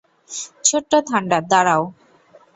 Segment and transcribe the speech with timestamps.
[0.67, 1.83] ছোট্ট থান্ডার, দাঁড়াও!